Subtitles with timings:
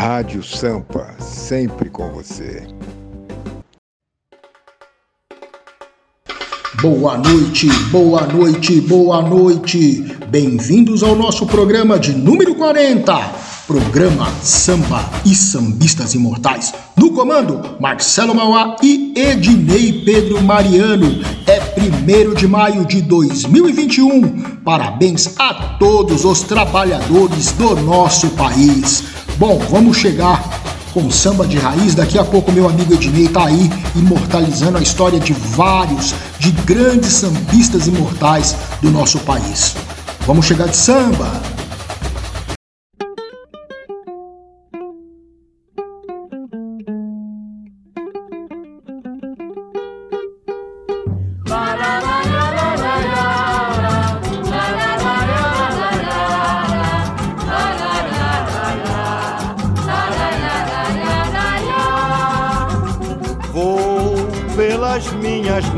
[0.00, 2.66] Rádio Sampa, sempre com você.
[6.80, 10.00] Boa noite, boa noite, boa noite.
[10.28, 13.14] Bem-vindos ao nosso programa de número 40.
[13.66, 16.72] Programa Samba e Sambistas Imortais.
[16.96, 21.20] No comando, Marcelo Mauá e Ednei Pedro Mariano.
[21.46, 24.60] É 1 de maio de 2021.
[24.64, 29.19] Parabéns a todos os trabalhadores do nosso país.
[29.40, 30.60] Bom, vamos chegar
[30.92, 31.94] com samba de raiz.
[31.94, 37.14] Daqui a pouco meu amigo Ednei tá aí imortalizando a história de vários, de grandes
[37.14, 39.74] sambistas imortais do nosso país.
[40.26, 41.40] Vamos chegar de samba.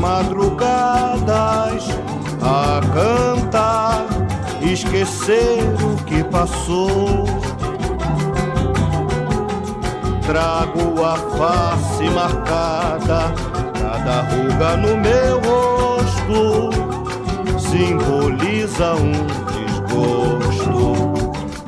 [0.03, 1.87] Madrugadas
[2.41, 4.05] a cantar,
[4.61, 7.23] esquecer o que passou.
[10.25, 13.33] Trago a face marcada,
[13.79, 16.69] cada ruga no meu rosto
[17.57, 19.13] simboliza um
[19.55, 21.13] desgosto.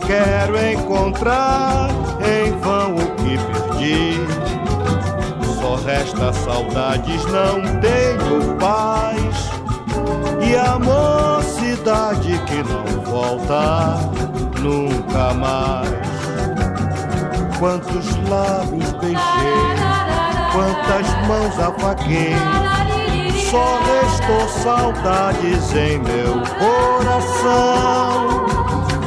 [0.05, 1.89] Quero encontrar
[2.21, 4.54] em vão o que perdi
[5.85, 9.51] resta saudades, não tenho paz.
[10.41, 13.99] E a mocidade que não volta
[14.59, 15.89] nunca mais.
[17.59, 19.17] Quantos lábios beijei,
[20.51, 22.35] quantas mãos afaguei.
[23.51, 28.45] Só restou saudades em meu coração.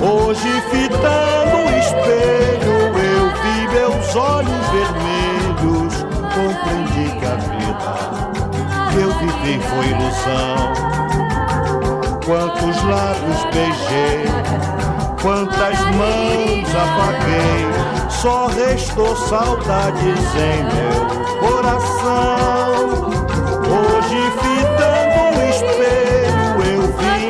[0.00, 6.07] Hoje, fitando o espelho, eu vi meus olhos vermelhos
[6.38, 7.94] compreendi que a vida
[8.92, 10.56] que eu vivi foi ilusão.
[12.24, 14.24] Quantos lábios beijei,
[15.20, 17.66] quantas mãos apaguei,
[18.08, 20.98] só restou saudades em meu
[21.40, 23.10] coração.
[23.66, 27.20] Hoje, fitando o espelho, eu vi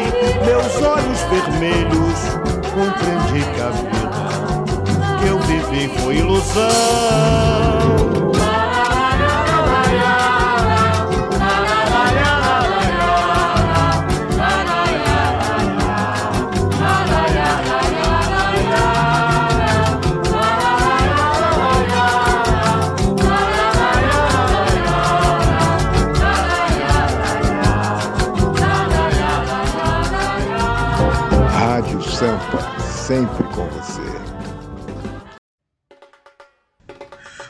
[0.44, 2.18] meus olhos vermelhos,
[2.74, 4.18] compreendi que a vida
[5.18, 7.48] que eu vivi foi ilusão.
[33.08, 34.02] Sempre com você.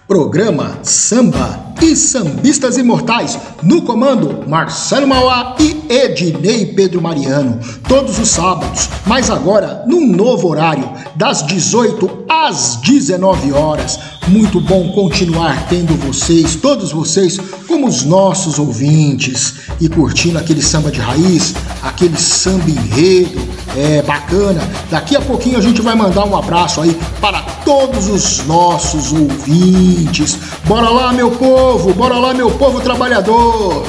[0.06, 7.58] Programa Samba e Sambistas Imortais, no comando Marcelo Mauá e Ednei Pedro Mariano,
[7.88, 13.98] todos os sábados, mas agora num novo horário, das 18 às 19 horas.
[14.28, 17.36] Muito bom continuar tendo vocês, todos vocês,
[17.66, 23.41] como os nossos ouvintes e curtindo aquele samba de raiz, aquele samba enredo,
[23.76, 24.60] é bacana.
[24.90, 30.38] Daqui a pouquinho a gente vai mandar um abraço aí para todos os nossos ouvintes.
[30.64, 33.84] Bora lá, meu povo, bora lá, meu povo trabalhador.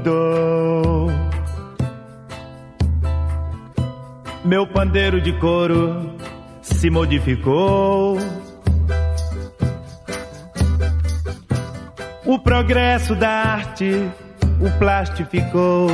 [0.00, 1.10] Mudou.
[4.44, 6.16] Meu pandeiro de couro
[6.62, 8.18] se modificou.
[12.24, 14.08] O progresso da arte
[14.60, 15.88] o plastificou.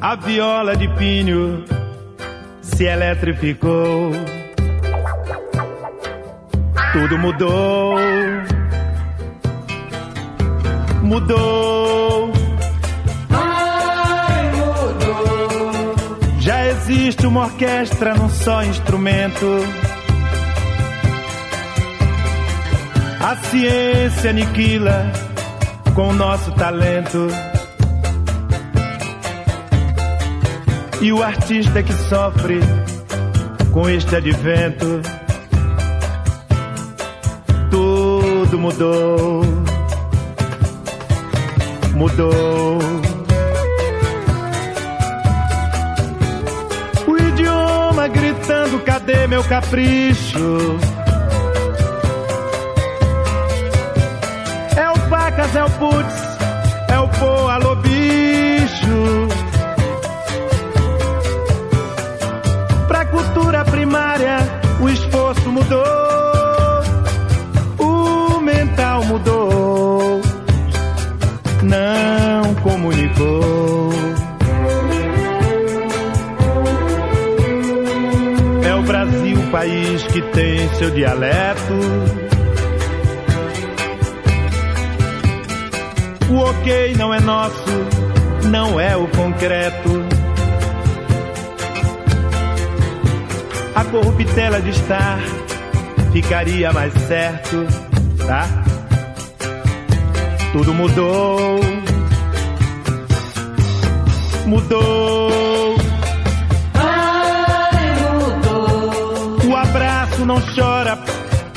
[0.00, 1.64] A viola de pinho
[2.60, 4.12] se eletrificou.
[6.92, 7.96] Tudo mudou
[11.06, 12.32] mudou.
[13.30, 15.94] Ai, mudou.
[16.40, 19.46] Já existe uma orquestra num só instrumento.
[23.20, 25.10] A ciência aniquila
[25.94, 27.28] com o nosso talento.
[31.00, 32.60] E o artista que sofre
[33.72, 35.00] com este advento.
[37.70, 39.65] Tudo tudo mudou.
[41.96, 42.78] Mudou.
[47.06, 50.78] O idioma gritando: cadê meu capricho?
[54.76, 56.38] É o pacas, é o putz,
[56.90, 57.76] é o pô, alô
[79.06, 81.74] Brasil, país que tem seu dialeto.
[86.28, 87.70] O ok não é nosso,
[88.50, 90.04] não é o concreto.
[93.74, 95.18] A corruptela de estar
[96.12, 97.64] ficaria mais certo,
[98.26, 98.48] tá?
[100.52, 101.60] Tudo mudou.
[104.46, 105.55] Mudou.
[110.26, 110.98] Não chora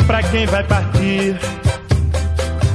[0.06, 1.40] pra quem vai partir.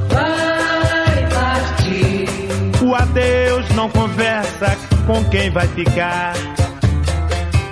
[0.09, 2.85] Vai partir.
[2.85, 4.77] O adeus não conversa
[5.07, 6.35] com quem vai ficar.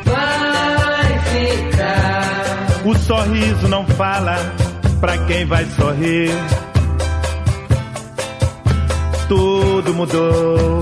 [0.05, 2.87] Vai ficar.
[2.87, 4.37] O sorriso não fala
[5.01, 6.31] pra quem vai sorrir.
[9.29, 10.81] Tudo mudou.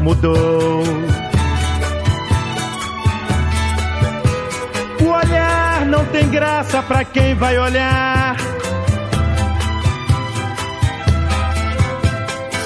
[0.00, 1.03] Mudou.
[6.14, 8.36] Tem graça pra quem vai olhar.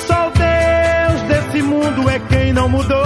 [0.07, 2.99] Só o Deus desse mundo é quem não mudou.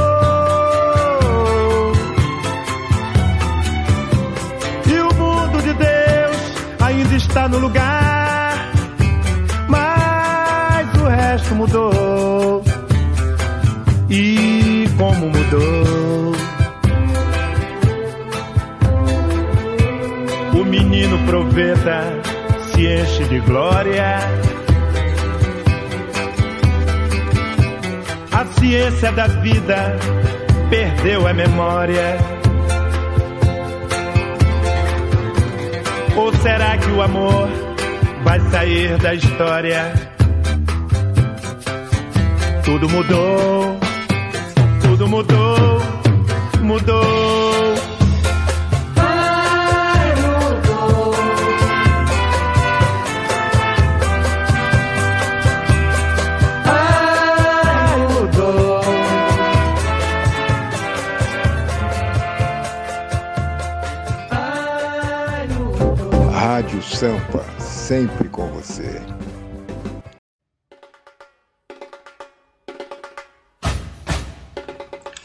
[4.85, 6.37] E o mundo de Deus
[6.81, 8.69] ainda está no lugar.
[9.69, 12.65] Mas o resto mudou.
[14.11, 16.02] E como mudou?
[21.33, 22.03] Proveta
[22.67, 24.19] se enche de glória.
[28.31, 29.97] A ciência da vida
[30.69, 32.19] perdeu a memória.
[36.17, 37.49] Ou será que o amor
[38.25, 39.91] vai sair da história?
[42.63, 43.79] Tudo mudou,
[44.83, 45.81] tudo mudou,
[46.61, 47.92] mudou.
[67.03, 69.03] Sampa, sempre com você.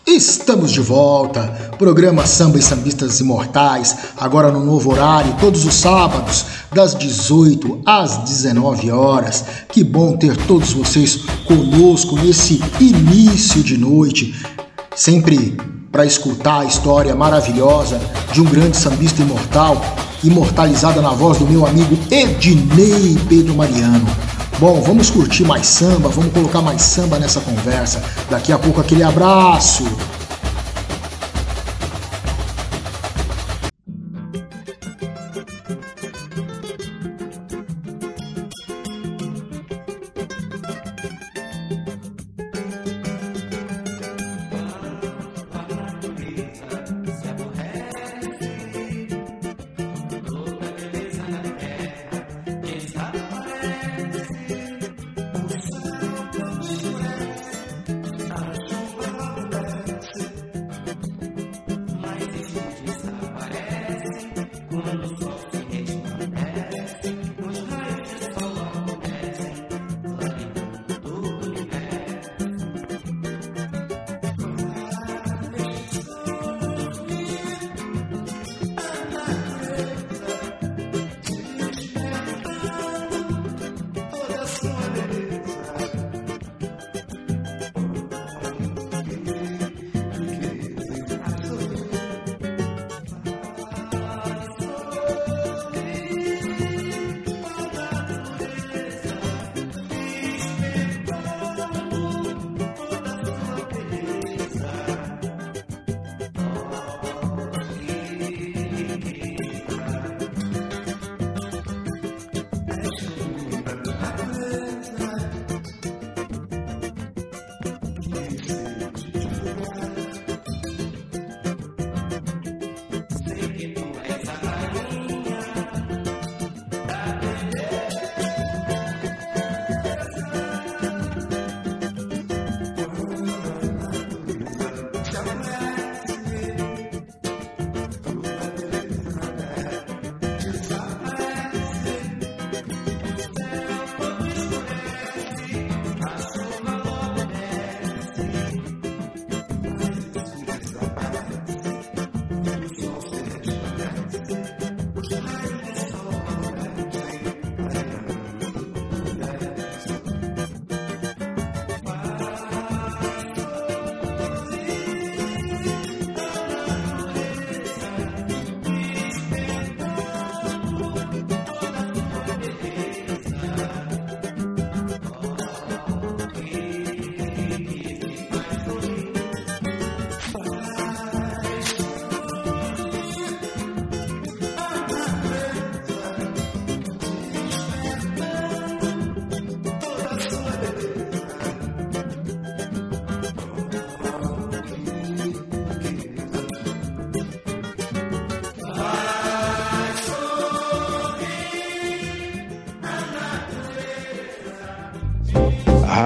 [0.07, 1.43] Estamos de volta.
[1.77, 8.23] Programa Samba e Sambistas Imortais, agora no novo horário, todos os sábados, das 18 às
[8.23, 9.45] 19 horas.
[9.71, 14.33] Que bom ter todos vocês conosco nesse início de noite,
[14.95, 15.55] sempre
[15.97, 17.99] para escutar a história maravilhosa
[18.31, 19.81] de um grande sambista imortal,
[20.23, 24.05] imortalizada na voz do meu amigo Ednei Pedro Mariano.
[24.59, 27.99] Bom, vamos curtir mais samba, vamos colocar mais samba nessa conversa.
[28.29, 29.85] Daqui a pouco aquele abraço.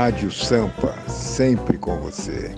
[0.01, 2.55] Rádio Sampa, sempre com você.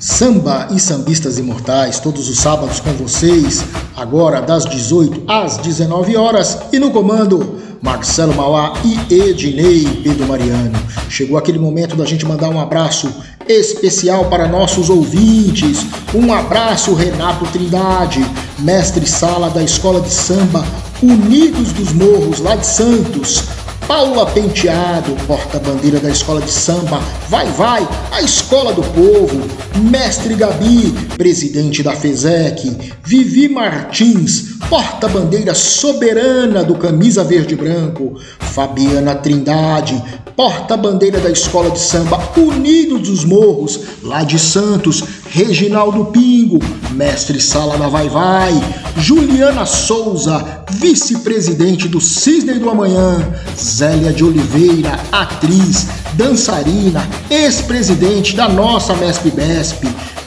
[0.00, 3.64] Samba e Sambistas Imortais, todos os sábados com vocês,
[3.96, 10.76] agora das 18 às 19 horas e no comando Marcelo Mauá e Ednei Pedro Mariano.
[11.08, 13.08] Chegou aquele momento da gente mandar um abraço
[13.48, 15.86] especial para nossos ouvintes.
[16.14, 18.24] Um abraço Renato Trindade,
[18.58, 20.64] mestre sala da Escola de Samba
[21.02, 23.44] Unidos dos Morros lá de Santos.
[23.86, 27.00] Paula Penteado, porta-bandeira da escola de samba.
[27.28, 29.42] Vai Vai, a escola do povo,
[29.90, 40.02] Mestre Gabi, presidente da FESEC, Vivi Martins, porta-bandeira soberana do Camisa Verde Branco, Fabiana Trindade,
[40.34, 46.58] porta-bandeira da escola de samba Unidos dos Morros, lá de Santos, Reginaldo Pingo,
[46.92, 48.52] mestre sala da Vai Vai,
[48.96, 58.94] Juliana Souza, vice-presidente do Cisne do Amanhã, Zélia de Oliveira, atriz, dançarina, ex-presidente da nossa
[58.94, 59.84] Mesp Besp,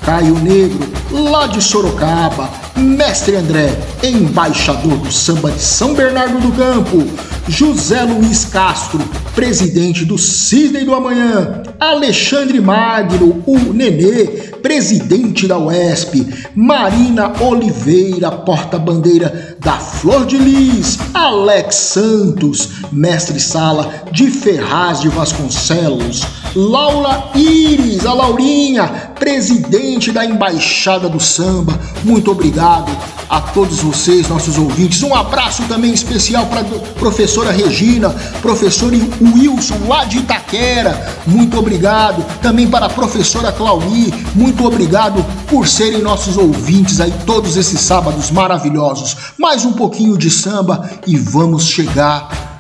[0.08, 7.06] Caio Negro, lá de Sorocaba, Mestre André, embaixador do samba de São Bernardo do Campo,
[7.50, 9.02] José Luiz Castro,
[9.36, 14.28] presidente do Cisne do Amanhã, Alexandre Magno, o Nenê,
[14.62, 25.02] presidente da UESP, Marina Oliveira, porta-bandeira da Flor de Lis, Alex Santos, mestre-sala de Ferraz
[25.02, 26.26] de Vasconcelos,
[26.58, 32.92] Laura Iris, a Laurinha, presidente da Embaixada do Samba, muito obrigado
[33.30, 35.04] a todos vocês, nossos ouvintes.
[35.04, 36.64] Um abraço também especial para a
[36.98, 38.10] professora Regina,
[38.42, 42.26] professor Wilson, lá de Itaquera, muito obrigado.
[42.42, 48.32] Também para a professora Clauí, muito obrigado por serem nossos ouvintes aí todos esses sábados
[48.32, 49.16] maravilhosos.
[49.38, 52.57] Mais um pouquinho de samba e vamos chegar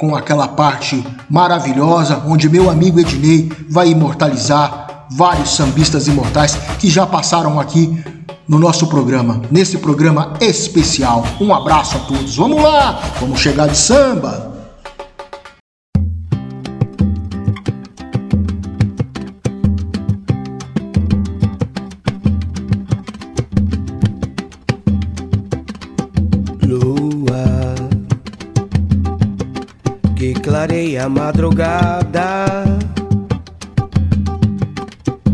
[0.00, 7.06] com aquela parte maravilhosa onde meu amigo Ednei vai imortalizar vários sambistas imortais que já
[7.06, 8.02] passaram aqui
[8.48, 11.22] no nosso programa, nesse programa especial.
[11.38, 12.34] Um abraço a todos.
[12.34, 14.59] Vamos lá, vamos chegar de samba.
[31.00, 32.64] A madrugada,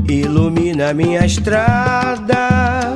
[0.08, 2.94] ilumina minha estrada.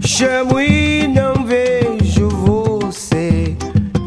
[0.00, 3.56] Chamo e não vejo você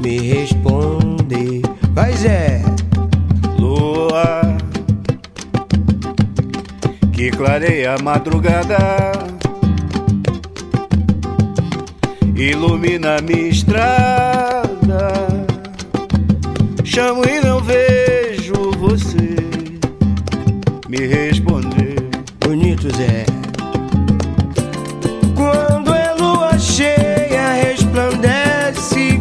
[0.01, 1.61] me responder.
[1.93, 2.63] Mas é
[3.57, 4.57] Lua
[7.11, 9.11] que clareia a madrugada,
[12.33, 14.58] ilumina minha estrada.
[16.99, 19.37] Chamo e não vejo você
[20.89, 21.95] me responder.
[22.45, 23.23] bonito Zé.
[25.33, 29.17] Quando é lua cheia, resplandece.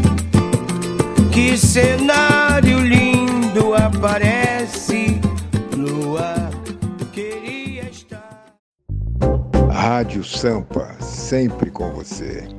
[1.31, 5.21] Que cenário lindo aparece.
[5.77, 6.35] Lua,
[7.13, 8.57] queria estar.
[9.71, 12.58] Rádio Sampa, sempre com você.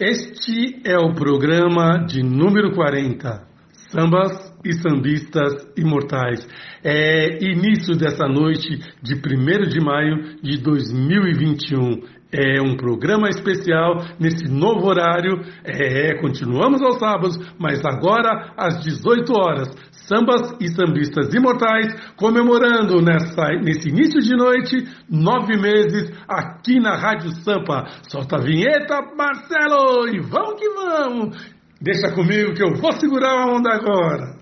[0.00, 3.46] Este é o programa de número 40,
[3.90, 6.40] Sambas e Sambistas Imortais.
[6.82, 12.19] É início dessa noite de 1 de maio de 2021.
[12.32, 15.42] É um programa especial nesse novo horário.
[15.64, 19.68] É, continuamos aos sábados, mas agora às 18 horas.
[19.90, 24.76] Sambas e Sambistas Imortais comemorando nessa, nesse início de noite
[25.08, 27.86] nove meses aqui na Rádio Sampa.
[28.08, 31.60] Solta a vinheta, Marcelo, e vamos que vamos!
[31.80, 34.39] Deixa comigo que eu vou segurar a onda agora.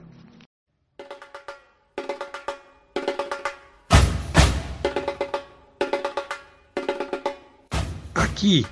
[8.39, 8.65] Aqui,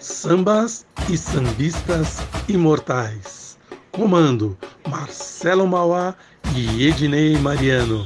[0.00, 2.18] sambas e sambistas
[2.48, 3.56] imortais.
[3.92, 6.12] Comando Marcelo Mauá
[6.56, 8.04] e Ednei Mariano.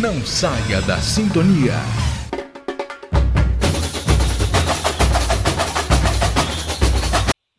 [0.00, 1.74] Não saia da sintonia.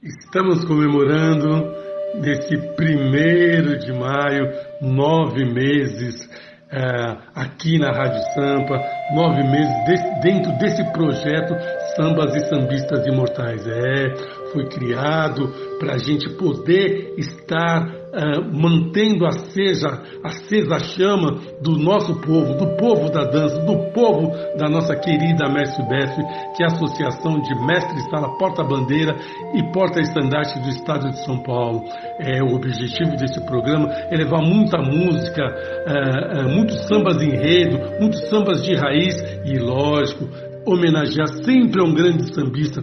[0.01, 1.73] Estamos comemorando
[2.15, 4.51] nesse primeiro de maio,
[4.81, 6.27] nove meses
[6.73, 8.81] eh, aqui na Rádio Sampa,
[9.13, 11.53] nove meses desse- dentro desse projeto
[11.95, 13.65] Sambas e Sambistas Imortais.
[13.67, 14.13] É,
[14.51, 15.47] foi criado
[15.79, 22.77] para a gente poder estar uh, mantendo acesa, acesa a chama do nosso povo, do
[22.77, 26.15] povo da dança, do povo da nossa querida Mestre Bef,
[26.55, 29.15] que é a Associação de Mestres Sala Porta-Bandeira
[29.53, 31.83] e Porta-Estandarte do Estado de São Paulo.
[32.19, 38.21] É, o objetivo desse programa é levar muita música, uh, uh, muitos sambas enredo, muitos
[38.29, 39.15] sambas de raiz
[39.45, 40.29] e, lógico,
[40.65, 42.81] homenagear sempre a um grande sambista,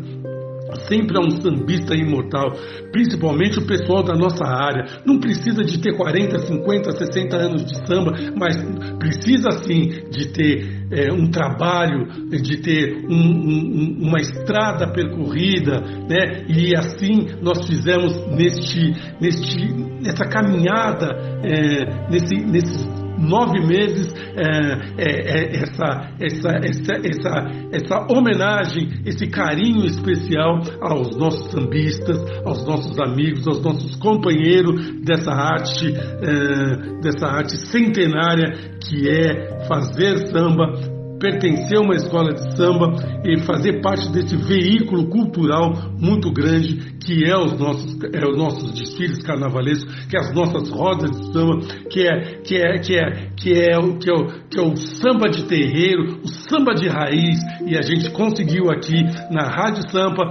[0.88, 2.52] sempre a um sambista imortal,
[2.92, 5.02] principalmente o pessoal da nossa área.
[5.04, 8.56] Não precisa de ter 40, 50, 60 anos de samba, mas
[8.98, 16.44] precisa sim de ter é, um trabalho, de ter um, um, uma estrada percorrida, né?
[16.48, 21.08] E assim nós fizemos neste, neste, nessa caminhada,
[21.44, 29.26] é, nesse, nesses nove meses é, é, é, essa, essa, essa, essa, essa homenagem, esse
[29.26, 37.26] carinho especial aos nossos sambistas, aos nossos amigos, aos nossos companheiros dessa arte, é, dessa
[37.26, 40.89] arte centenária que é fazer samba
[41.20, 47.24] pertencer a uma escola de samba e fazer parte desse veículo cultural muito grande que
[47.24, 51.60] é os nossos, é os nossos desfiles carnavalescos, que é as nossas rodas de samba,
[51.90, 54.76] que é, que é, que é, que é, o, que é, o, que é o
[54.76, 60.22] samba de terreiro, o samba de raiz, e a gente conseguiu aqui na Rádio Sampa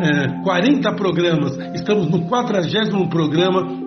[0.00, 3.85] é, 40 programas, estamos no 40 programa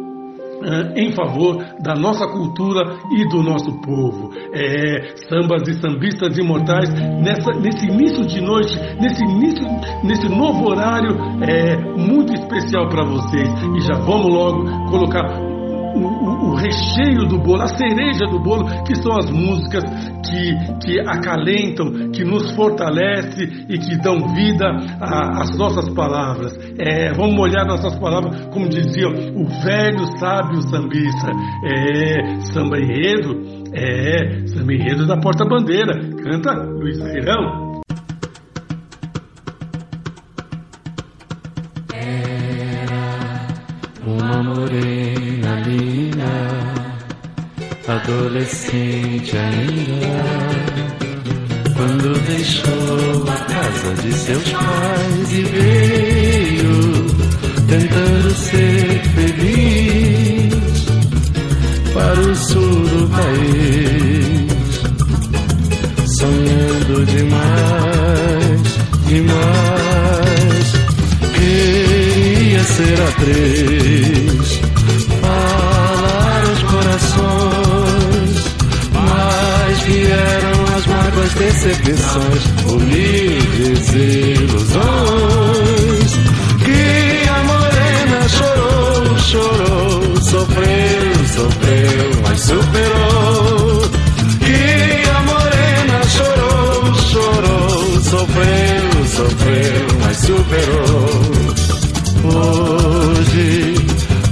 [0.95, 4.31] em favor da nossa cultura e do nosso povo.
[4.53, 6.89] É, sambas e sambistas imortais,
[7.23, 9.65] nessa, nesse início de noite, nesse início,
[10.03, 13.49] nesse novo horário, é muito especial para vocês.
[13.75, 15.48] E já vamos logo colocar
[15.95, 19.83] o, o, recheio do bolo, a cereja do bolo, que são as músicas
[20.25, 24.65] que, que acalentam, que nos fortalecem e que dão vida
[24.99, 26.57] às nossas palavras.
[26.77, 31.31] É, vamos molhar nossas palavras, como dizia o velho sábio sambista.
[31.65, 33.41] É, samba enredo,
[33.73, 35.93] é, samba enredo da porta-bandeira.
[36.23, 37.69] Canta Luiz Airão.
[44.09, 44.98] uma morena
[47.89, 50.13] adolescente ainda,
[51.75, 57.05] quando deixou a casa de seus pais e veio
[57.67, 60.53] tentando ser feliz
[61.93, 64.49] para o sul do país,
[66.19, 68.61] sonhando demais,
[69.07, 70.69] demais.
[71.33, 74.38] Queria ser atriz,
[80.09, 83.93] vieram as mágoas, decepções, humildes
[84.39, 85.29] ilusões.
[86.65, 93.81] Que a morena chorou, chorou, sofreu, sofreu, mas superou.
[94.39, 101.09] Que a morena chorou, chorou, sofreu, sofreu, mas superou.
[102.31, 103.75] Hoje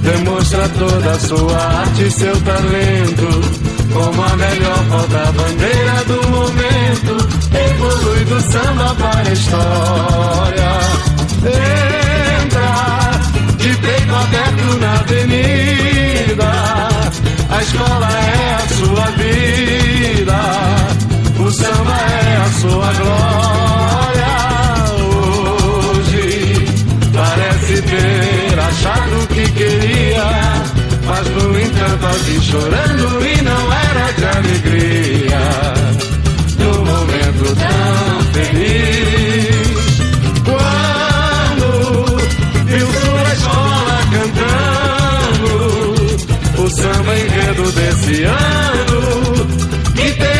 [0.01, 3.56] demonstra toda a sua arte e seu talento.
[3.97, 7.17] Como a melhor porta-bandeira do momento,
[7.51, 10.71] evolui do samba para a história.
[12.43, 12.71] Entra
[13.57, 16.51] de peito aberto na avenida.
[17.49, 20.41] A escola é a sua vida,
[21.39, 24.33] o samba é a sua glória.
[25.95, 26.65] Hoje
[27.13, 30.25] parece ter achado o que queria,
[31.17, 35.39] mas no entanto alguém chorando e não era de alegria.
[36.59, 39.97] No momento tão feliz,
[40.45, 41.67] quando
[42.65, 45.51] viu sua escola cantando
[46.61, 49.01] o samba enredo desse ano,
[49.95, 50.36] que tem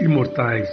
[0.00, 0.68] imortais.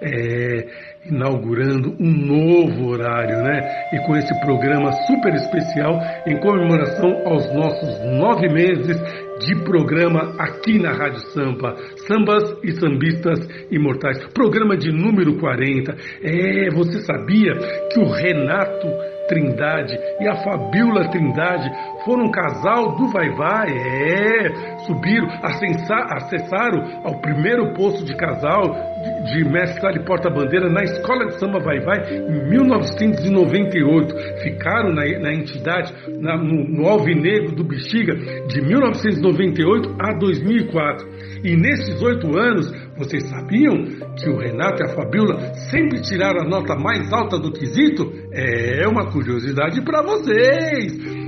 [0.00, 3.88] É, inaugurando um novo horário, né?
[3.92, 8.96] E com esse programa super especial em comemoração aos nossos nove meses
[9.40, 11.74] de programa aqui na Rádio Sampa.
[12.06, 13.38] Sambas e Sambistas
[13.70, 14.18] Imortais.
[14.34, 15.96] Programa de número 40.
[16.22, 17.54] É, você sabia
[17.92, 18.88] que o Renato
[19.28, 21.70] Trindade e a Fabiola Trindade
[22.04, 29.44] foram um casal do Vai Vai, é, subiram, acessaram ao primeiro posto de casal de,
[29.44, 34.14] de mestre porta-bandeira na Escola de Samba Vai Vai em 1998.
[34.42, 41.06] Ficaram na, na entidade, na, no, no Alvinegro do Bexiga de 1998 a 2004.
[41.44, 43.84] E nesses oito anos, vocês sabiam
[44.16, 48.12] que o Renato e a Fabiola sempre tiraram a nota mais alta do quesito?
[48.32, 51.27] É uma curiosidade para vocês.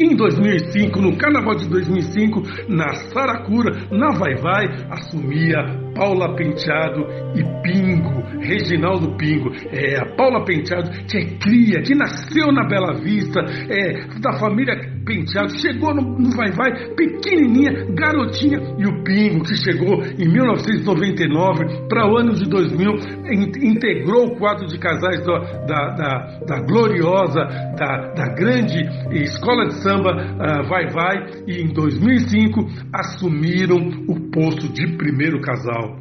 [0.00, 5.58] Em 2005, no Carnaval de 2005, na Saracura, na Vai Vai, assumia
[5.92, 9.50] Paula Penteado e Pingo, Reginaldo Pingo.
[9.72, 14.76] É, a Paula Penteado, que é cria, que nasceu na Bela Vista, é, da família
[15.08, 21.88] Penteado, chegou no, no Vai Vai, pequenininha, garotinha, e o Pingo, que chegou em 1999
[21.88, 22.92] para o ano de 2000,
[23.32, 25.32] in, integrou o quadro de casais do,
[25.66, 27.40] da, da, da, gloriosa,
[27.78, 28.82] da, da grande
[29.24, 35.96] escola de samba uh, Vai Vai, e em 2005 assumiram o posto de primeiro casal.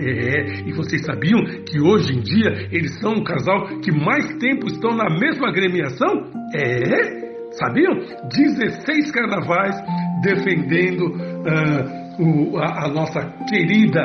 [0.00, 4.66] É, e vocês sabiam que hoje em dia eles são um casal que mais tempo
[4.66, 6.32] estão na mesma agremiação?
[6.52, 7.23] É,
[7.58, 7.94] Sabiam?
[8.28, 9.76] 16 carnavais
[10.22, 14.00] defendendo uh, o, a, a nossa querida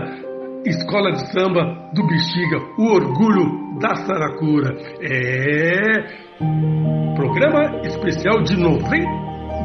[0.65, 4.75] escola de samba do Bexiga, o orgulho da Saracura.
[5.01, 6.29] É
[7.15, 8.99] programa especial de, nove,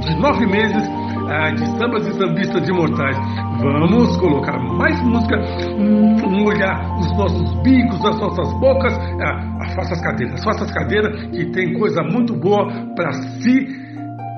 [0.01, 3.17] de nove meses uh, de sambas e sambistas imortais.
[3.61, 5.37] Vamos colocar mais música,
[5.79, 8.95] um, olhar os nossos bicos, as nossas bocas.
[8.95, 13.67] Uh, faça as cadeiras, as cadeiras que tem coisa muito boa para se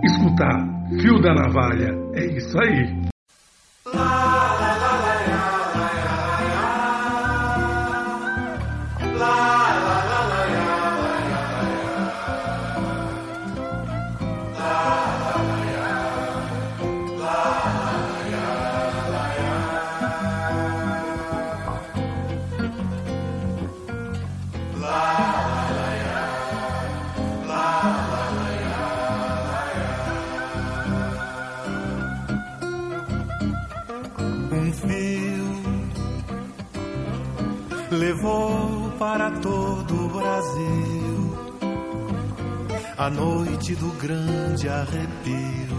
[0.04, 0.76] escutar.
[1.00, 3.06] Fio da navalha, é isso aí.
[37.96, 41.16] Levou para todo o Brasil
[42.98, 45.76] a noite do grande arrepio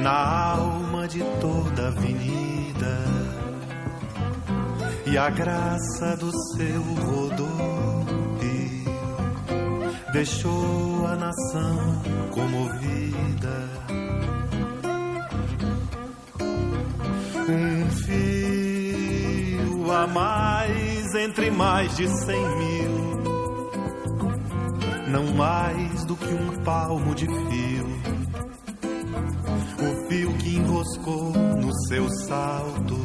[0.00, 3.04] na alma de toda avenida
[5.06, 7.54] e a graça do seu rodopio
[10.12, 12.02] deixou a nação
[12.32, 13.68] comovida.
[17.48, 18.43] Um filho
[19.94, 22.94] a mais entre mais de cem mil.
[25.08, 27.86] Não mais do que um palmo de fio.
[29.78, 32.96] O fio que enroscou no seu salto,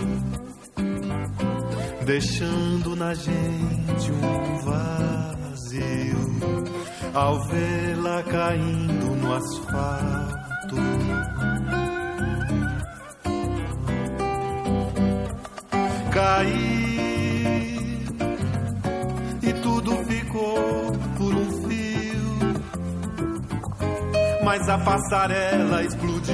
[2.06, 6.20] deixando na gente um vazio.
[7.14, 10.40] Ao vê-la caindo no asfalto
[16.20, 16.79] cair
[24.50, 26.34] Mas a passarela explodiu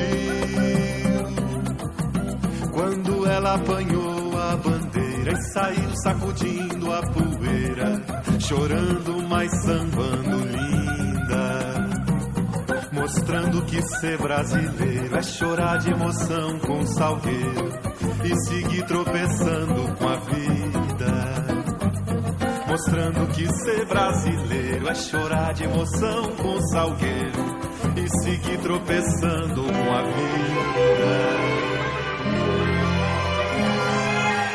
[2.71, 8.01] quando ela apanhou a bandeira e saiu sacudindo a poeira,
[8.39, 11.89] chorando, mas sambando linda.
[12.93, 17.69] Mostrando que ser brasileiro é chorar de emoção com salgueiro
[18.23, 21.11] e seguir tropeçando com a vida.
[22.65, 27.54] Mostrando que ser brasileiro é chorar de emoção com salgueiro
[27.95, 31.35] e seguir tropeçando com a vida.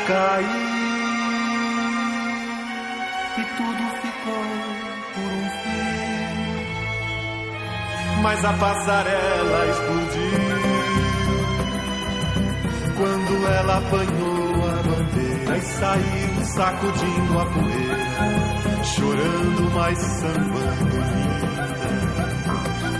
[0.07, 0.71] Caí
[3.37, 4.45] e tudo ficou
[5.13, 5.81] por um fio,
[8.21, 10.81] mas a passarela explodiu
[12.97, 21.70] quando ela apanhou a bandeira e saiu sacudindo a poeira, chorando, mas sambando.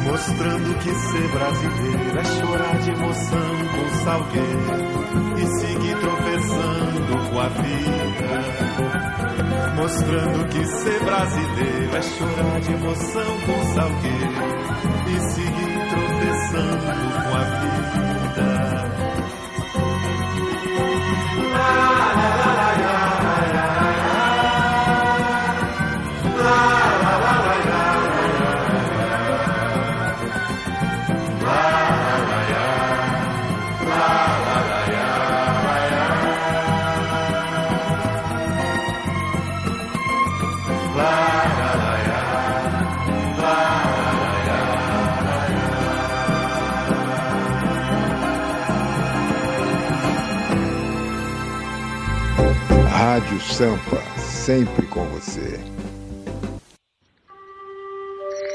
[0.04, 4.92] Mostrando que ser brasileiro é chorar de emoção com salgueiro
[5.38, 8.72] e seguir tropeçando com a vida.
[9.76, 14.42] Mostrando que ser brasileiro é chorar de emoção com salgueiro
[15.08, 16.92] e seguir tropeçando
[17.24, 18.21] com a vida.
[53.62, 55.60] Sampa, sempre com você.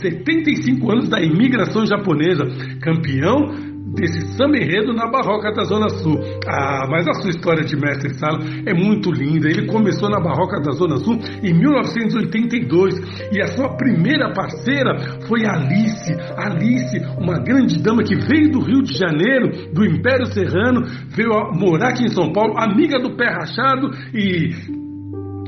[0.00, 2.44] 75 anos da imigração japonesa,
[2.80, 6.18] campeão desse samba enredo na Barroca da Zona Sul.
[6.46, 9.48] Ah, mas a sua história de mestre sala é muito linda.
[9.48, 15.44] Ele começou na Barroca da Zona Sul em 1982 e a sua primeira parceira foi
[15.44, 16.12] Alice.
[16.36, 21.90] Alice, uma grande dama que veio do Rio de Janeiro, do Império Serrano, veio morar
[21.90, 24.54] aqui em São Paulo, amiga do pé rachado e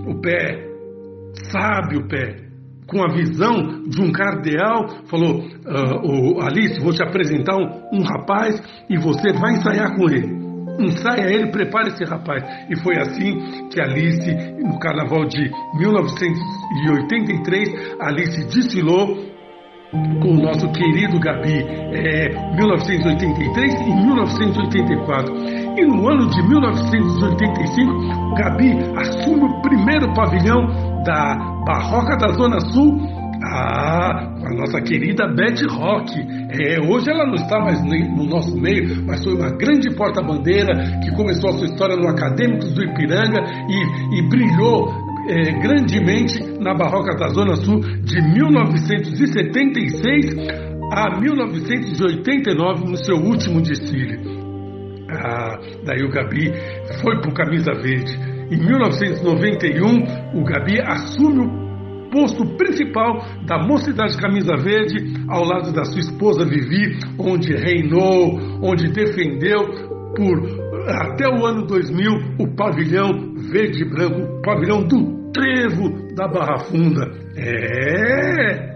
[0.07, 0.69] o pé
[1.51, 2.42] sabe o pé
[2.93, 8.63] com a visão de um cardeal, falou: uh, Alice, vou te apresentar um, um rapaz
[8.89, 10.43] e você vai ensaiar com ele.
[10.79, 12.45] Ensaia ele, prepare esse rapaz.
[12.71, 14.31] E foi assim que Alice,
[14.63, 19.32] no carnaval de 1983, Alice desfilou
[19.93, 25.35] com o nosso querido Gabi, é, 1983 e 1984.
[25.77, 30.67] E no ano de 1985, Gabi assume o primeiro pavilhão
[31.05, 33.01] da Barroca da Zona Sul,
[33.45, 36.19] a, a nossa querida Betty Rock.
[36.51, 41.11] É, hoje ela não está mais no nosso meio, mas foi uma grande porta-bandeira que
[41.15, 47.17] começou a sua história no Acadêmicos do Ipiranga e, e brilhou é, grandemente na Barroca
[47.17, 50.35] da Zona Sul de 1976
[50.93, 54.19] a 1989 no seu último desfile.
[55.11, 56.53] Ah, daí o Gabi
[57.01, 58.19] foi para o Camisa Verde.
[58.51, 65.85] Em 1991, o Gabi assume o posto principal da Mocidade Camisa Verde, ao lado da
[65.85, 73.83] sua esposa Vivi, onde reinou, onde defendeu por até o ano 2000 o pavilhão verde
[73.83, 77.11] e branco, o pavilhão do trevo da Barra Funda.
[77.37, 78.73] É!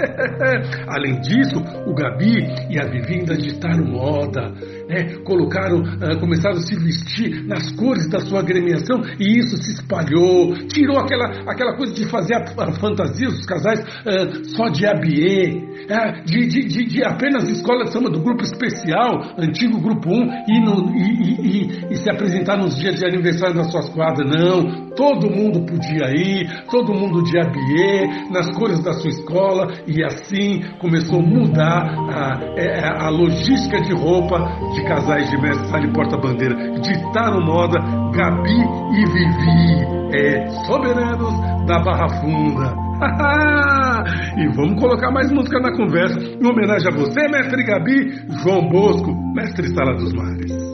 [0.88, 2.38] Além disso, o Gabi
[2.70, 4.52] e a Vivi ainda ditaram moda
[4.88, 9.72] né, colocaram, uh, começaram a se vestir nas cores da sua agremiação e isso se
[9.72, 14.86] espalhou, tirou aquela, aquela coisa de fazer a, a fantasia dos casais uh, só de
[14.86, 15.50] abiê,
[15.90, 20.44] uh, de, de, de, de, apenas escola de samba do grupo especial, antigo grupo 1,
[20.48, 24.28] e, no, e, e, e, se apresentar nos dias de aniversário das suas quadras.
[24.28, 30.02] Não, todo mundo podia ir, todo mundo de abiê, nas cores da sua escola, e
[30.02, 34.38] assim começou a mudar a, a, a logística de roupa
[34.74, 37.78] de casais de mestre sala porta-bandeira ditaram moda
[38.12, 38.60] Gabi
[38.92, 41.34] e Vivi, é, soberanos
[41.66, 42.86] da Barra Funda.
[44.38, 49.12] e vamos colocar mais música na conversa em homenagem a você, mestre Gabi, João Bosco,
[49.34, 50.65] mestre Sala dos Mares.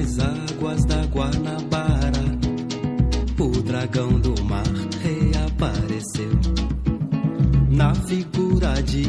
[0.00, 2.38] Nas águas da Guanabara,
[3.38, 4.64] o dragão do mar
[5.02, 6.30] reapareceu
[7.68, 9.04] na figura de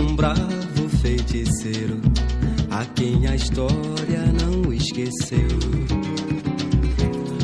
[0.00, 2.00] um bravo feiticeiro,
[2.70, 5.48] a quem a história não esqueceu.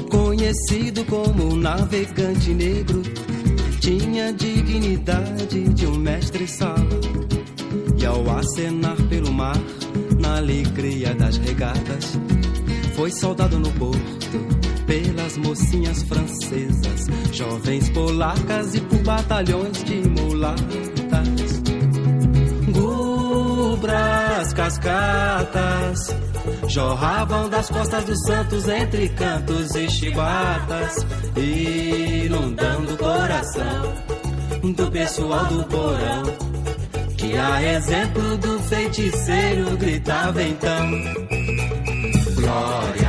[0.08, 3.02] Conhecido como navegante negro,
[3.80, 7.00] tinha dignidade de um mestre-sala.
[8.00, 9.58] E ao acenar pelo mar,
[10.20, 12.18] na alegria das regatas,
[12.98, 14.28] foi soldado no porto
[14.84, 21.62] pelas mocinhas francesas, jovens polacas e por batalhões de mulatas.
[22.72, 26.16] Gubras, cascatas,
[26.66, 31.06] jorravam das costas dos santos entre cantos e chibatas,
[31.36, 33.94] inundando o coração
[34.74, 36.22] do pessoal do porão.
[37.16, 41.38] Que a exemplo do feiticeiro gritava então:
[42.48, 43.07] Glória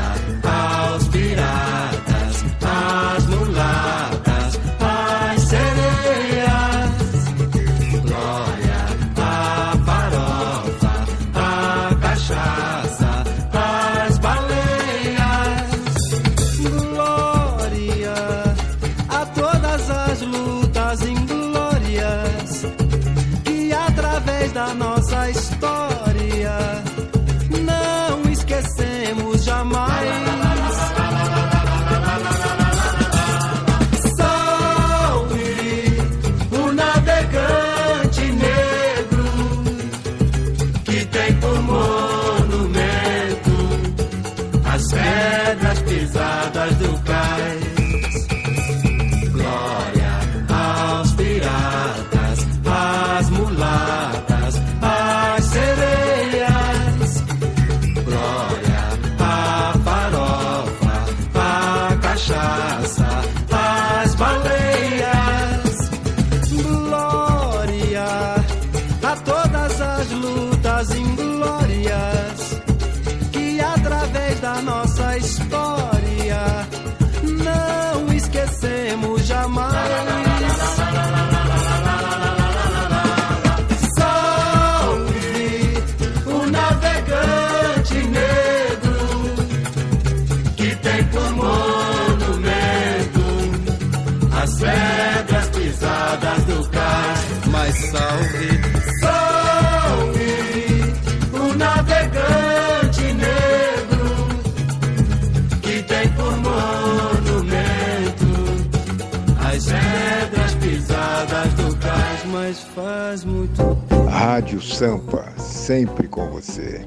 [114.80, 116.80] Sampa, sempre com você.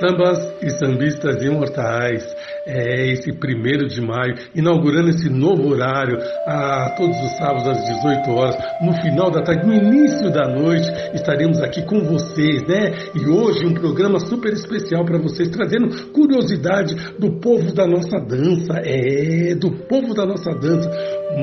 [0.00, 2.24] Sambas e sambistas imortais.
[2.66, 8.30] É esse primeiro de maio, inaugurando esse novo horário, a todos os sábados às 18
[8.32, 12.90] horas, no final da tarde, no início da noite, estaremos aqui com vocês, né?
[13.14, 18.80] E hoje um programa super especial para vocês, trazendo curiosidade do povo da nossa dança,
[18.84, 20.90] é, do povo da nossa dança,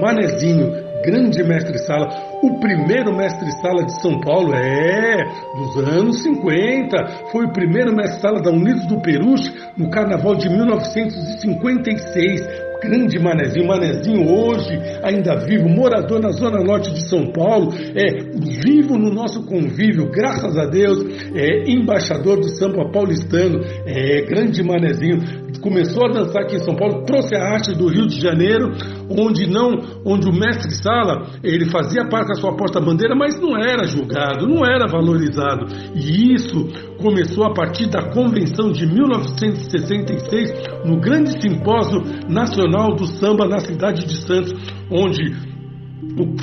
[0.02, 2.08] Manezinho, grande mestre-sala,
[2.42, 5.24] o primeiro mestre-sala de São Paulo, é,
[5.56, 7.28] dos anos 50.
[7.32, 12.68] Foi o primeiro mestre-sala da Unidos do Peruche no carnaval de 1956.
[12.82, 18.20] Grande Manezinho, Manezinho hoje ainda vivo, morador na zona norte de São Paulo, é
[18.64, 25.18] vivo no nosso convívio, graças a Deus, é embaixador do samba paulistano, é grande Manezinho,
[25.60, 28.72] começou a dançar aqui em São Paulo, trouxe a arte do Rio de Janeiro,
[29.10, 29.72] onde não,
[30.06, 34.66] onde o mestre sala ele fazia parte da sua porta-bandeira, mas não era julgado, não
[34.66, 35.66] era valorizado.
[35.96, 40.52] E isso começou a partir da convenção de 1966,
[40.86, 44.54] no grande simpósio nacional do samba na cidade de Santos,
[44.92, 45.58] onde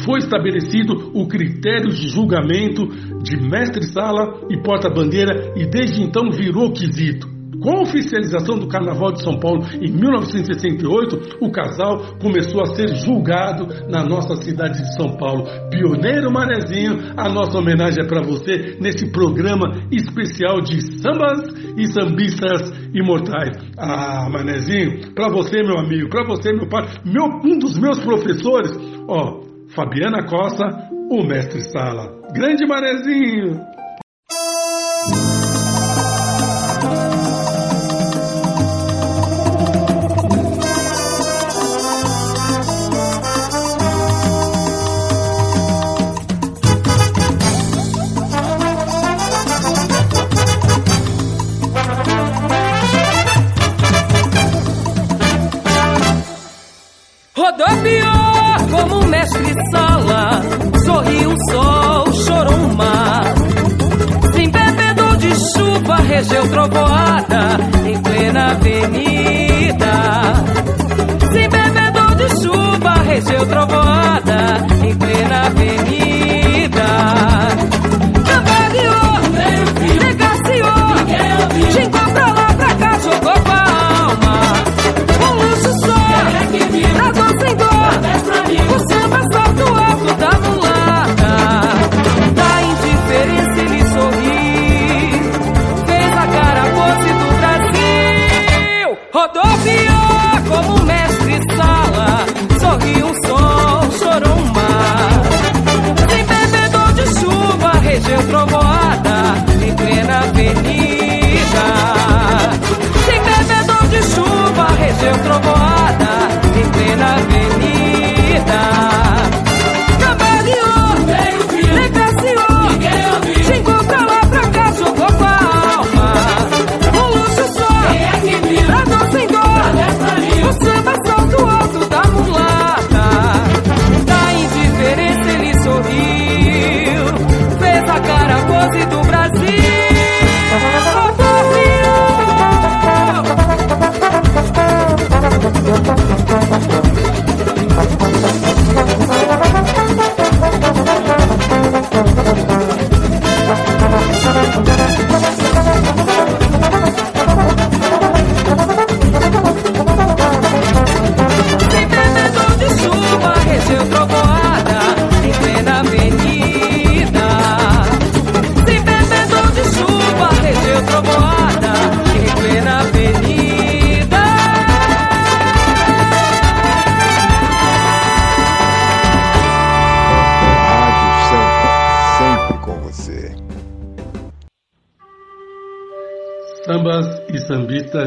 [0.04, 2.86] foi estabelecido o critério de julgamento
[3.22, 7.33] de mestre-sala e porta-bandeira e desde então virou quesito.
[7.60, 12.94] Com a oficialização do Carnaval de São Paulo em 1968, o casal começou a ser
[12.96, 15.44] julgado na nossa cidade de São Paulo.
[15.70, 21.40] Pioneiro Manezinho, a nossa homenagem é para você nesse programa especial de sambas
[21.76, 23.58] e sambistas imortais.
[23.78, 28.72] Ah, Manezinho, para você, meu amigo, para você, meu pai, meu, um dos meus professores,
[29.08, 32.22] ó, Fabiana Costa, o mestre Sala.
[32.32, 33.73] Grande Manezinho!
[59.04, 60.40] Como mestre sala,
[60.86, 63.34] sorriu o sol, chorou o mar.
[64.32, 69.92] Sem bebedor de chuva, regeu trovoada em plena avenida.
[71.32, 76.84] Sem bebedor de chuva, regeu trovoada em plena avenida.
[115.34, 115.73] Regeu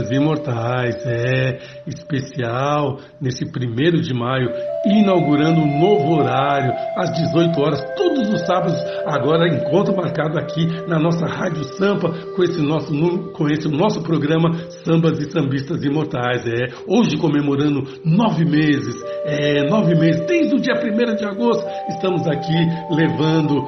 [0.08, 4.50] sambistas imortais, é especial nesse primeiro de maio,
[4.86, 8.78] inaugurando um novo horário às 18 horas, todos os sábados.
[9.06, 12.88] Agora encontro marcado aqui na nossa Rádio Sampa com esse nosso
[13.34, 14.54] com esse nosso programa
[14.84, 16.46] Sambas e Sambistas Imortais.
[16.46, 18.96] É hoje comemorando nove meses,
[19.26, 22.54] é nove meses desde o dia 1 de agosto estamos aqui
[22.92, 23.66] levando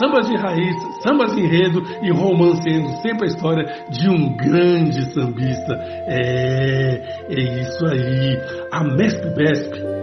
[0.00, 0.76] sambas de raiz,
[1.06, 5.74] sambas de enredo e romancendo sempre a história de um grande sambista.
[6.08, 8.38] É, é isso aí.
[8.72, 10.00] A Mesp Besp.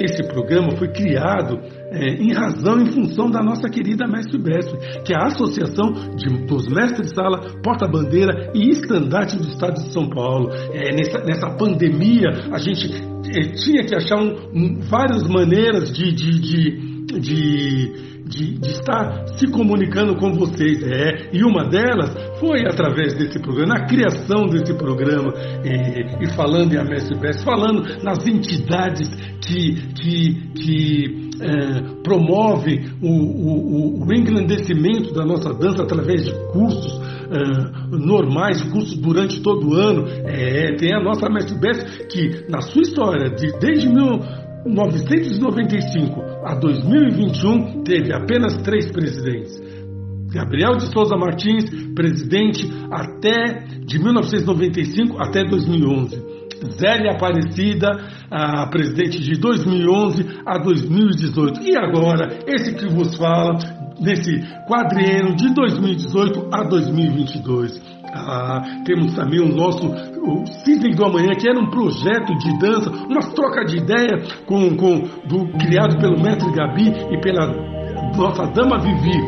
[0.00, 1.60] Esse programa foi criado
[1.92, 4.74] é, em razão, em função da nossa querida Mestre Besp,
[5.04, 10.08] que é a Associação de- dos Mestres Sala, Porta-Bandeira e Estandarte do Estado de São
[10.10, 10.50] Paulo.
[10.72, 16.12] É, nessa, nessa pandemia, a gente é, tinha que achar um- um- várias maneiras de,
[16.12, 20.82] de, de, de de, de estar se comunicando com vocês.
[20.82, 25.32] É, e uma delas foi através desse programa, na criação desse programa,
[25.64, 29.08] e, e falando em Best, falando nas entidades
[29.40, 37.02] que, que, que é, promovem o, o, o, engrandecimento da nossa dança através de cursos.
[37.30, 40.06] é, normais, cursos durante todo o ano.
[40.26, 43.88] É, tem a nossa Best que, na sua história, de, desde
[44.64, 49.62] 1995 a 2021, teve apenas três presidentes.
[50.32, 56.34] Gabriel de Souza Martins, presidente até de 1995 até 2011.
[56.78, 57.88] Zélia Aparecida,
[58.30, 61.60] a presidente de 2011 a 2018.
[61.62, 63.58] E agora, esse que vos fala,
[64.00, 67.93] nesse quadriênio de 2018 a 2022.
[68.16, 72.90] Ah, temos também o nosso o Cisne do Amanhã, que era um projeto de dança,
[72.90, 77.46] uma troca de ideia com, com, do, criado pelo mestre Gabi e pela
[78.16, 79.18] nossa Dama Vivi.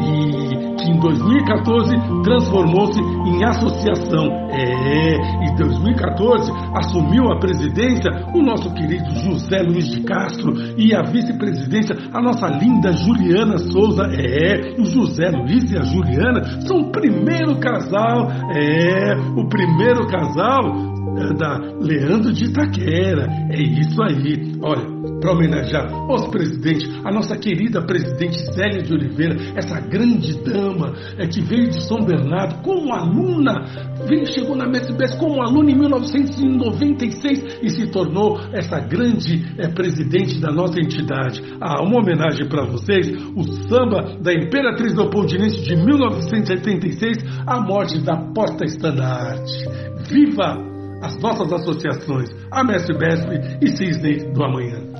[0.00, 0.53] E
[0.84, 4.44] que em 2014 transformou-se em associação.
[4.50, 11.02] É, em 2014 assumiu a presidência o nosso querido José Luiz de Castro e a
[11.02, 14.04] vice-presidência a nossa linda Juliana Souza.
[14.12, 20.93] É, o José Luiz e a Juliana são o primeiro casal, é, o primeiro casal
[21.36, 23.26] da Leandro de Itaquera.
[23.50, 24.54] É isso aí.
[24.62, 30.92] Olha, para homenagear os presidentes, a nossa querida presidente Célia de Oliveira, essa grande dama
[31.16, 33.64] é, que veio de São Bernardo como aluna,
[34.06, 40.40] veio, chegou na MSBS como aluna em 1996 e se tornou essa grande é, presidente
[40.40, 41.42] da nossa entidade.
[41.60, 48.16] Ah, uma homenagem para vocês, o samba da Imperatriz Leopoldinense de 1976, a morte da
[48.16, 49.64] porta estandarte.
[50.08, 50.73] Viva!
[51.04, 53.28] as nossas associações, a Mestre Besp
[53.60, 54.93] e Cisne do Amanhã.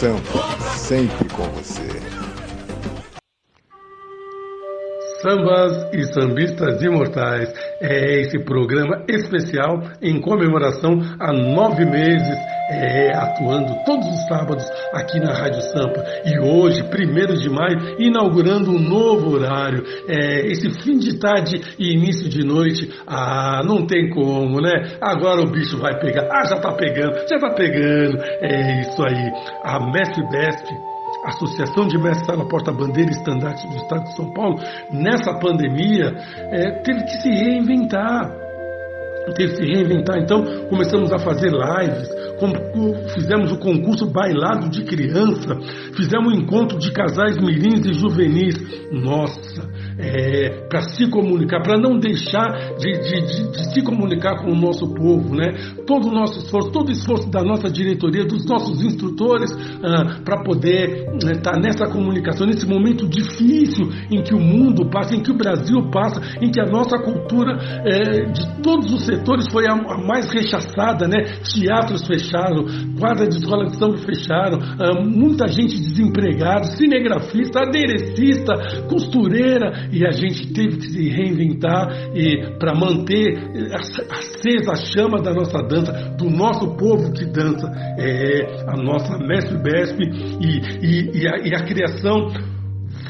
[0.00, 0.40] Sampa,
[0.78, 1.82] sempre com você.
[5.20, 12.38] Sambas e Sambistas Imortais é esse programa especial em comemoração a nove meses,
[12.70, 16.04] é, atuando todos os sábados aqui na Rádio Sampa.
[16.24, 19.84] E hoje, 1 de maio, inaugurando um novo horário.
[20.08, 24.96] É, esse fim de tarde e início de noite, ah, não tem como, né?
[25.00, 26.28] Agora o bicho vai pegar.
[26.30, 28.18] Ah, já tá pegando, já tá pegando.
[28.40, 29.32] É isso aí.
[29.64, 30.66] A Mestre Besp
[31.24, 34.56] Associação de Mestres Sala Porta Bandeira e Estandarte do Estado de São Paulo,
[34.90, 36.14] nessa pandemia,
[36.50, 38.30] é, teve que se reinventar.
[39.36, 40.18] Teve que se reinventar.
[40.18, 42.08] Então, começamos a fazer lives,
[43.14, 45.56] fizemos o concurso Bailado de Criança,
[45.94, 48.56] fizemos o encontro de casais mirins e juvenis.
[48.92, 49.68] Nossa,
[50.00, 54.56] é, para se comunicar, para não deixar de, de, de, de, se comunicar com o
[54.56, 55.52] nosso povo, né?
[55.86, 59.50] Todo o nosso esforço, todo o esforço da nossa diretoria, dos nossos instrutores,
[59.82, 64.88] ah, para poder estar né, tá nessa comunicação, nesse momento difícil em que o mundo
[64.88, 69.04] passa, em que o Brasil passa, em que a nossa cultura é, de todos os
[69.04, 71.24] setores foi a, a, mais rechaçada, né?
[71.44, 72.64] Teatros fecharam,
[72.98, 80.10] quadra de escola de samba fecharam, ah, muita gente desempregada, cinegrafista, aderecista, costureira, e a
[80.10, 83.36] gente teve que se reinventar e para manter
[84.10, 89.58] acesa a chama da nossa dança, do nosso povo que dança, é, a nossa mestre
[89.58, 92.28] Besp e, e, e, a, e a criação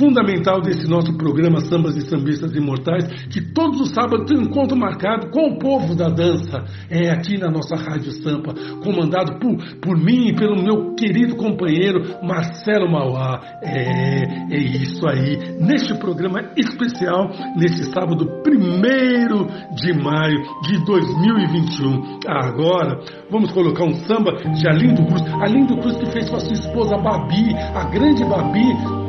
[0.00, 4.74] fundamental desse nosso programa Sambas e Sambistas Imortais, que todos os sábados tem um encontro
[4.74, 9.98] marcado com o povo da dança, é aqui na nossa Rádio Sampa, comandado por, por
[9.98, 13.42] mim e pelo meu querido companheiro Marcelo Mauá.
[13.62, 22.20] É, é isso aí, neste programa especial, nesse sábado 1 de maio de 2021.
[22.26, 26.54] Agora, vamos colocar um samba de Alindo Cruz, Alindo Cruz que fez com a sua
[26.54, 28.99] esposa Babi, a grande Babi,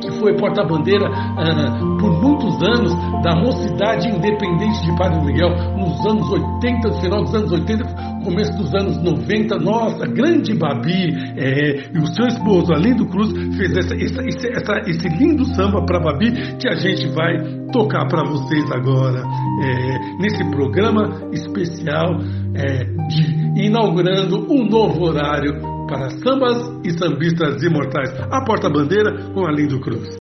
[0.00, 6.30] que foi porta-bandeira uh, por muitos anos da Mocidade Independente de Padre Miguel, nos anos
[6.30, 7.84] 80, no final dos anos 80,
[8.24, 9.58] começo dos anos 90.
[9.58, 11.14] Nossa, grande Babi!
[11.36, 16.00] É, e o seu esposo, Alindo Cruz, fez essa, essa, essa, esse lindo samba para
[16.00, 17.36] Babi que a gente vai
[17.72, 19.22] tocar para vocês agora,
[19.62, 22.16] é, nesse programa especial
[22.54, 28.10] é, de inaugurando um novo horário para sambas e sambistas imortais.
[28.30, 30.16] A porta-bandeira com a Lindo Cruz.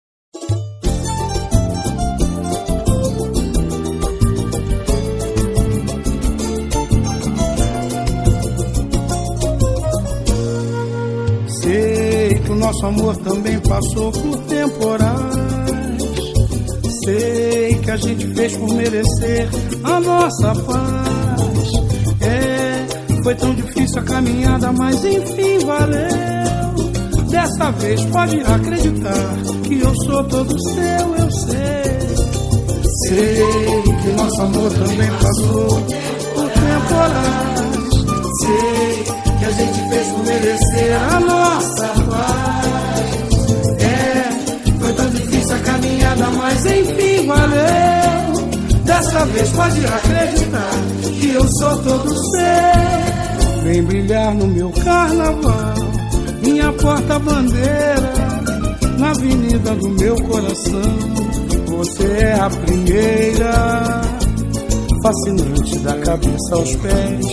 [11.62, 15.36] Sei que o nosso amor também passou por temporais.
[17.06, 19.48] Sei que a gente fez por merecer
[19.84, 21.09] a nossa paz.
[23.24, 26.40] Foi tão difícil a caminhada, mas enfim valeu.
[27.30, 31.80] Dessa vez pode acreditar que eu sou todo seu, eu sei.
[33.08, 35.68] Sei que nosso amor também passou
[36.34, 37.70] por temporais.
[38.42, 39.04] Sei
[39.38, 43.08] que a gente fez por merecer a nossa paz.
[43.80, 48.84] É, foi tão difícil a caminhada, mas enfim valeu.
[48.86, 50.72] Dessa vez pode acreditar
[51.20, 53.09] que eu sou todo seu.
[53.64, 55.74] Vem brilhar no meu carnaval,
[56.42, 58.14] minha porta-bandeira,
[58.98, 60.82] na avenida do meu coração.
[61.68, 64.02] Você é a primeira,
[65.04, 67.26] fascinante da cabeça aos pés.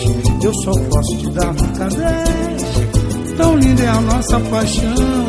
[0.43, 3.37] Eu só posso te dar nota 10.
[3.37, 5.27] Tão linda é a nossa paixão,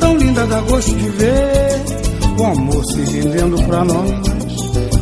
[0.00, 1.84] tão linda dá gosto de ver
[2.38, 4.10] o amor se rendendo pra nós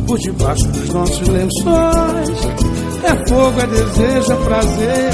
[0.05, 2.72] por debaixo dos nossos lençóis.
[3.05, 5.09] É fogo, é desejo, é prazer,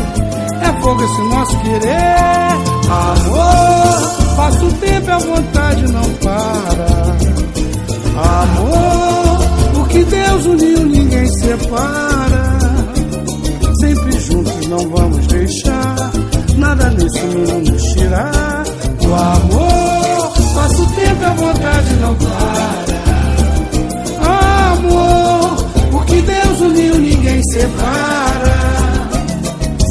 [0.62, 2.50] é fogo esse nosso querer.
[2.90, 6.88] Amor, passa o tempo e a vontade não para.
[8.42, 12.60] Amor, o que Deus uniu ninguém separa.
[13.82, 16.12] Sempre juntos não vamos deixar
[16.58, 18.64] nada nesse mundo nos tirar.
[19.02, 22.89] O amor, passa o tempo e a vontade não para
[26.22, 29.10] Deus uniu, ninguém separa.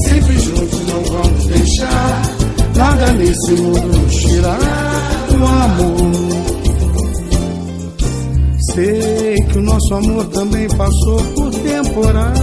[0.09, 2.22] Sempre juntos não vamos deixar
[2.76, 4.59] nada nesse mundo nos tirar
[5.31, 6.39] o amor.
[8.74, 12.39] Sei que o nosso amor também passou por temporais.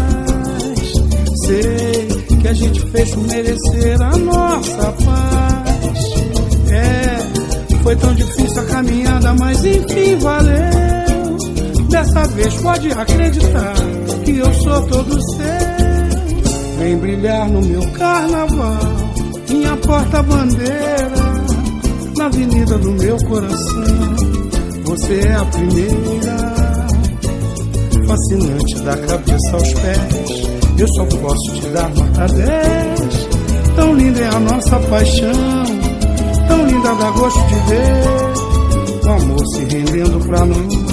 [1.45, 2.07] Sei
[2.41, 5.99] que a gente fez merecer a nossa paz.
[6.71, 7.17] É,
[7.83, 11.14] foi tão difícil a caminhada, mas enfim valeu.
[11.95, 13.73] Dessa vez pode acreditar
[14.25, 16.77] que eu sou todo seu.
[16.77, 18.79] Vem brilhar no meu carnaval,
[19.49, 21.23] minha porta-bandeira,
[22.17, 24.15] na avenida do meu coração.
[24.83, 26.55] Você é a primeira,
[28.05, 30.49] fascinante da cabeça aos pés.
[30.77, 33.29] Eu só posso te dar nota 10.
[33.77, 35.63] Tão linda é a nossa paixão,
[36.49, 40.84] tão linda dá gosto de ver o amor se rendendo pra nós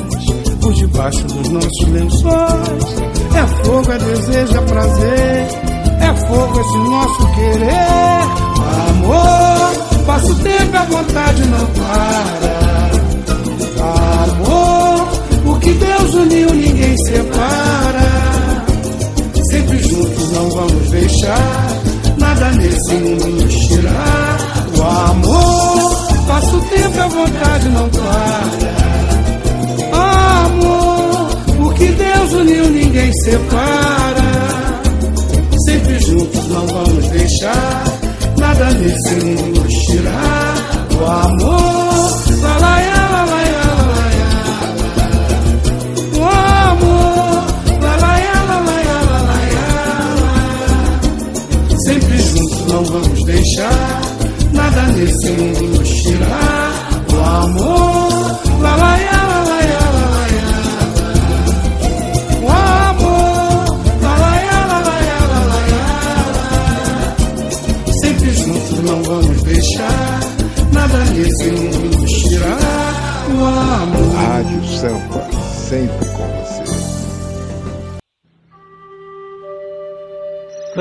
[0.62, 3.31] por debaixo dos nossos lençóis.
[33.24, 34.82] separa.
[35.66, 37.84] Sempre juntos não vamos deixar
[38.38, 40.54] nada nesse mundo nos tirar.
[41.00, 43.02] O amor, lalaiá.
[46.18, 47.46] O amor,
[47.82, 48.32] lalaiá.
[51.86, 54.00] Sempre juntos não vamos deixar
[54.52, 55.81] nada nesse mundo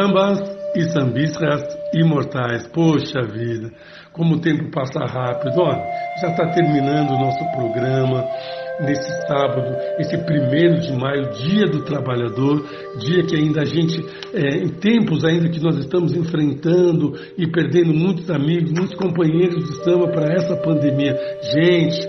[0.02, 0.40] Sambas
[0.76, 1.62] e sambistas
[1.94, 2.68] imortais.
[2.70, 3.72] Poxa vida,
[4.12, 5.62] como o tempo passa rápido.
[5.62, 5.84] Olha,
[6.20, 8.26] já está terminando o nosso programa
[8.80, 12.66] nesse sábado, esse primeiro de maio, dia do trabalhador,
[12.98, 17.94] dia que ainda a gente, é, em tempos ainda que nós estamos enfrentando e perdendo
[17.94, 21.16] muitos amigos, muitos companheiros de samba para essa pandemia.
[21.54, 22.08] Gente,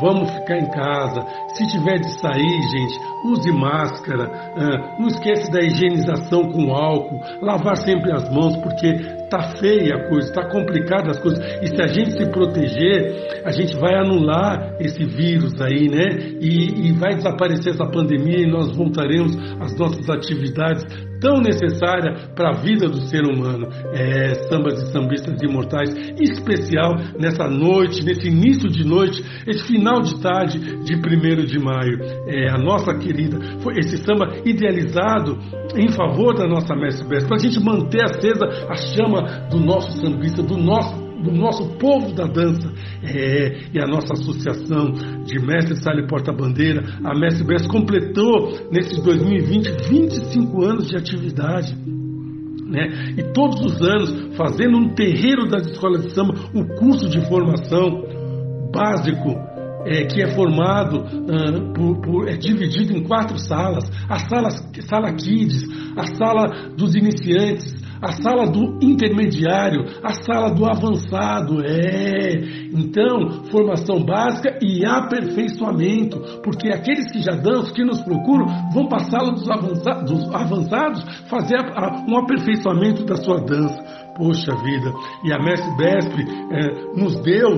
[0.00, 1.26] Vamos ficar em casa.
[1.54, 4.30] Se tiver de sair, gente, use máscara.
[4.56, 7.20] ah, não esquece da higienização com álcool.
[7.40, 11.38] Lavar sempre as mãos, porque tá feia a coisa, tá complicada as coisas.
[11.62, 16.06] E se a gente se proteger, a gente vai anular esse vírus aí, né?
[16.40, 20.84] E, e vai desaparecer essa pandemia e nós voltaremos às nossas atividades
[21.20, 23.68] tão necessária para a vida do ser humano.
[23.92, 25.90] É, sambas e sambistas imortais,
[26.20, 31.98] especial nessa noite, nesse início de noite, esse final de tarde de 1 de maio.
[32.26, 35.38] É, a nossa querida, foi esse samba idealizado
[35.76, 39.92] em favor da nossa Mestre Best, para a gente manter acesa a chama do nosso
[40.00, 44.92] sambista, do nosso do nosso povo da dança é, e a nossa associação
[45.24, 51.76] de Mestre Sale Porta-Bandeira, a Mestre Best completou nesses 2020 25 anos de atividade.
[52.68, 53.14] Né?
[53.16, 58.04] E todos os anos fazendo no terreiro das escolas de samba o curso de formação
[58.72, 59.48] básico
[59.86, 65.12] é, que é formado ah, por, por- é dividido em quatro salas: a sala, sala
[65.14, 65.64] Kids,
[65.96, 71.62] a sala dos iniciantes, a sala do intermediário, a sala do avançado.
[71.64, 72.68] É.
[72.72, 79.02] Então, formação básica e aperfeiçoamento, porque aqueles que já dançam, que nos procuram, vão para
[79.02, 81.58] a sala dos, dos avançados fazer
[82.08, 83.97] um aperfeiçoamento da sua dança.
[84.18, 84.92] Poxa vida,
[85.22, 87.50] e a Mestre eh, nos deu,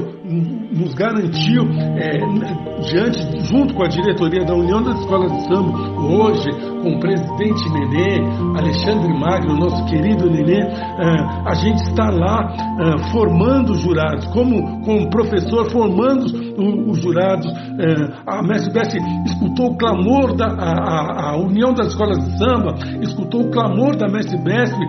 [0.77, 6.51] nos garantiu, n- diante, junto com a diretoria da União das Escolas de Samba, hoje,
[6.83, 8.21] com o presidente Nenê,
[8.59, 14.83] Alexandre Magno, nosso querido Nenê, eh, a gente está lá eh, formando os jurados, como,
[14.85, 16.27] como professor, formando
[16.91, 17.47] os jurados.
[17.79, 22.75] eh, a Mestre Bespre escutou o clamor da a, a- União das Escolas de Samba,
[23.03, 24.87] escutou o clamor da Mestre Bespre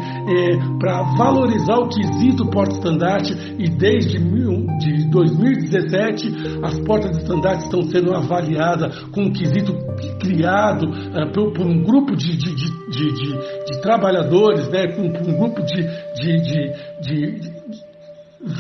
[0.80, 7.82] para valorizar o quesito porta-estandarte e desde mil- de 2017 as portas de estandarte estão
[7.84, 9.74] sendo avaliadas com um quesito
[10.20, 15.62] criado eh, por, por um grupo de, de, de, de, trabalhadores, né, com, um grupo
[15.64, 15.82] de,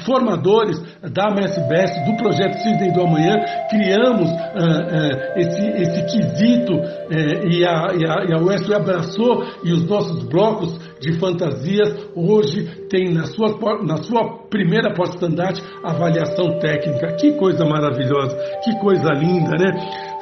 [0.06, 3.36] formadores da MSBS, do projeto Cisne do Amanhã,
[3.70, 6.74] criamos ah, ah, esse, esse quesito
[7.10, 13.12] eh, e, a, e, a, a abraçou e os nossos blocos de fantasias hoje tem
[13.14, 13.49] na sua,
[13.84, 17.16] na sua primeira porta-estandarte avaliação técnica.
[17.16, 19.74] Que coisa maravilhosa, que coisa linda, né?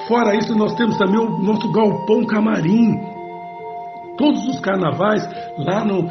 [0.07, 2.95] Fora isso, nós temos também o nosso galpão camarim,
[4.17, 5.23] todos os carnavais
[5.57, 6.09] lá no,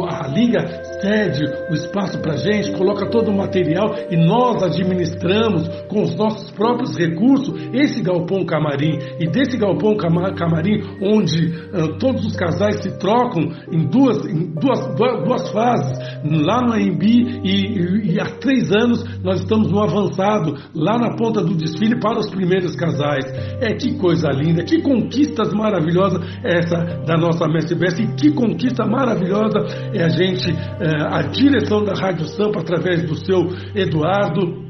[0.00, 5.68] o- a Liga cede o espaço para gente, coloca todo o material e nós administramos
[5.88, 8.98] com os nossos próprios recursos esse galpão camarim.
[9.20, 13.42] E desse galpão cama- camarim, onde ah, todos os casais se trocam
[13.72, 18.70] em duas, em duas, duas, duas fases, lá no AMB e, e- e há três
[18.72, 23.24] anos nós estamos no avançado, lá na ponta do desfile para os primeiros casais.
[23.60, 26.76] É que coisa linda, que conquistas maravilhosas essa
[27.06, 29.58] da nossa Mestre Best e que conquista maravilhosa
[29.92, 34.62] é a gente, eh, a direção da Rádio Sampa através do seu Eduardo.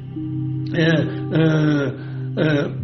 [0.75, 2.83] é, é, é,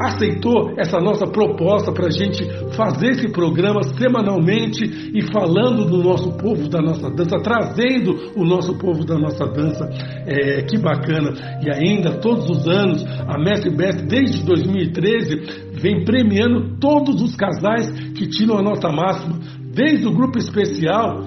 [0.00, 2.42] aceitou essa nossa proposta para a gente
[2.74, 8.78] fazer esse programa semanalmente e falando do nosso povo, da nossa dança, trazendo o nosso
[8.78, 9.86] povo da nossa dança.
[10.26, 11.32] É, que bacana!
[11.62, 17.90] E ainda, todos os anos, a Mestre Best, desde 2013, vem premiando todos os casais
[18.14, 19.38] que tiram a nota máxima,
[19.74, 21.20] desde o grupo especial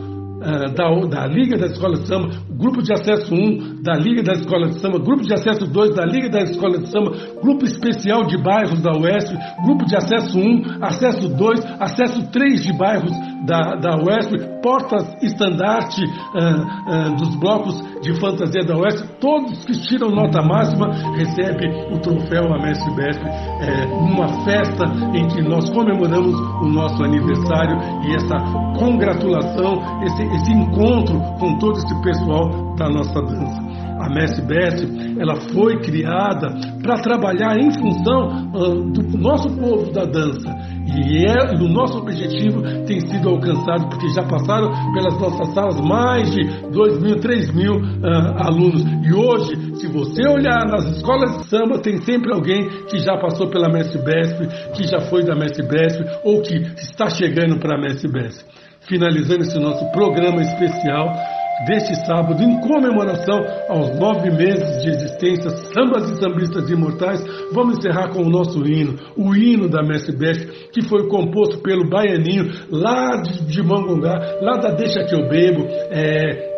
[0.43, 4.39] ah, da, da Liga das Escolas de Samba, grupo de acesso 1 da Liga das
[4.39, 8.25] Escolas de Samba, grupo de acesso 2 da Liga das Escolas de Samba, grupo especial
[8.25, 9.35] de bairros da UESP,
[9.65, 13.97] grupo de acesso 1, acesso 2, acesso 3 de bairros da, da
[14.61, 16.01] portas-estandarte
[16.33, 21.99] ah, ah, dos blocos de fantasia da UESP, todos que tiram nota máxima recebem o
[21.99, 28.37] troféu Amestre Besp, é, uma festa em que nós comemoramos o nosso aniversário e essa
[28.77, 33.73] congratulação, esse, esse encontro com todo esse pessoal da nossa dança.
[33.99, 34.85] A Best,
[35.19, 36.49] ela foi criada
[36.81, 40.49] para trabalhar em função uh, do nosso povo da dança.
[40.85, 46.29] E é, o nosso objetivo tem sido alcançado, porque já passaram pelas nossas salas mais
[46.29, 48.83] de 2 mil, 3 mil uh, alunos.
[48.83, 53.49] E hoje, se você olhar nas escolas de samba, tem sempre alguém que já passou
[53.49, 57.81] pela Mestre Besp, que já foi da Mestre Besp, ou que está chegando para a
[57.81, 58.45] Mestre Besp.
[58.81, 61.13] Finalizando esse nosso programa especial,
[61.65, 63.39] deste sábado, em comemoração
[63.69, 68.95] aos nove meses de existência, sambas e sambistas imortais, vamos encerrar com o nosso hino,
[69.15, 74.71] o hino da Mestre Best, que foi composto pelo Baianinho, lá de, Mangongá, lá da
[74.71, 76.52] Deixa Que Eu Bebo, é,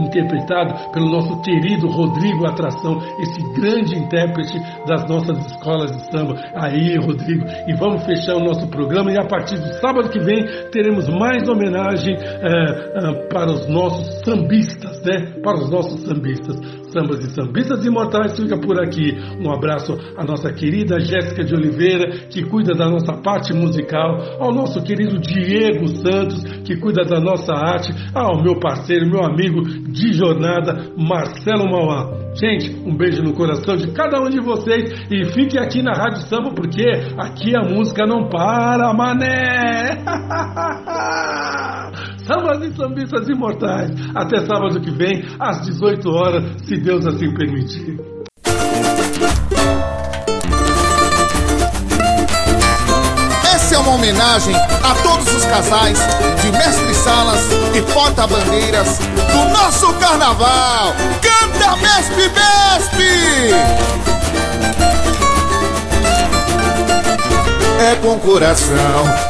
[0.00, 6.34] interpretado pelo nosso querido Rodrigo Atração, esse grande intérprete das nossas escolas de samba.
[6.54, 10.44] Aí, Rodrigo, e vamos fechar o nosso programa e a partir do sábado que vem
[10.70, 15.40] teremos mais homenagem eh, eh, para os nossos sambistas, né?
[15.42, 16.83] Para os nossos sambistas.
[16.94, 19.18] Sambas e Sambistas Imortais fica por aqui.
[19.40, 24.54] Um abraço à nossa querida Jéssica de Oliveira, que cuida da nossa parte musical, ao
[24.54, 30.12] nosso querido Diego Santos, que cuida da nossa arte, ao meu parceiro, meu amigo de
[30.12, 32.22] jornada, Marcelo Mauá.
[32.36, 36.22] Gente, um beijo no coração de cada um de vocês e fique aqui na Rádio
[36.28, 36.84] Samba, porque
[37.18, 40.04] aqui a música não para, mané!
[42.26, 43.90] Sambas e Sambistas Imortais.
[44.14, 48.00] Até sábado que vem, às 18 horas, se Deus assim permitir.
[53.54, 55.98] Essa é uma homenagem a todos os casais
[56.40, 60.94] de mestre salas e porta-bandeiras do nosso carnaval.
[61.20, 64.13] Canta Mesp Besp!
[67.80, 68.74] É com coração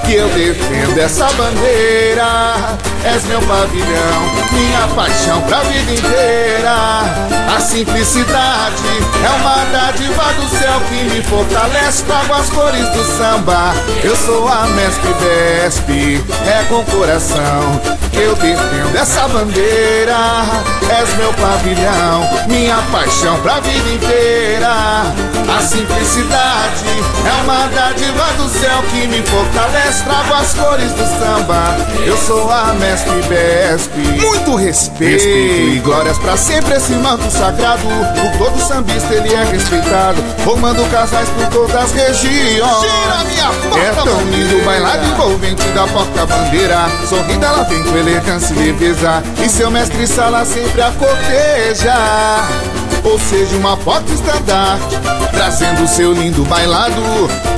[0.04, 2.76] que eu defendo essa bandeira.
[3.04, 4.22] És meu pavilhão,
[4.52, 6.74] minha paixão pra vida inteira.
[7.54, 8.82] A simplicidade
[9.24, 12.02] é uma dádiva do céu que me fortalece.
[12.04, 13.74] Trago as cores do samba.
[14.02, 16.24] Eu sou a Mestre Besp.
[16.46, 17.80] É com coração
[18.10, 20.16] que eu defendo essa bandeira.
[20.88, 25.02] És meu pavilhão, minha paixão pra vida inteira.
[25.56, 26.84] A simplicidade
[27.26, 30.04] é uma dádiva do céu que me fortalece.
[30.04, 31.76] Trago as cores do samba.
[32.04, 33.96] Eu sou a Mestre Besp.
[34.20, 37.82] Muito respeito, respeito e glórias pra sempre esse manto sagrado.
[37.82, 40.22] Por todo sambista ele é respeitado.
[40.44, 42.80] Formando casais por todas as regiões.
[42.80, 46.86] Gira minha porta É tão lindo bailado envolvente da porta-bandeira.
[47.08, 49.22] Sorrindo ela vem com elegância e leveza.
[49.44, 51.94] E seu mestre sala sempre a corteja.
[53.04, 54.98] Ou seja, uma foto estandarte
[55.30, 57.00] Trazendo seu lindo bailado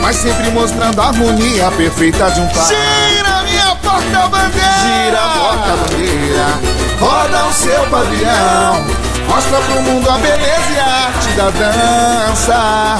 [0.01, 2.67] Mas sempre mostrando a harmonia perfeita de um par.
[2.67, 8.85] Gira minha porta-bandeira Gira a porta-bandeira Roda o seu pavilhão.
[9.29, 12.99] Mostra pro mundo a beleza e a arte da dança.